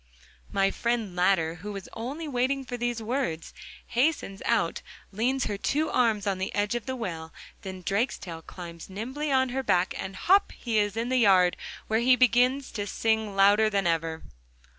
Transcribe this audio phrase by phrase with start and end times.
[0.51, 3.53] My friend Ladder, who was only waiting for these words,
[3.85, 4.81] hastens out,
[5.11, 7.31] leans her two arms on the edge of the well,
[7.61, 10.53] then Drakestail climbs nimbly on her back, and hop!
[10.53, 14.23] he is in the yard, where he begins to sing louder than ever.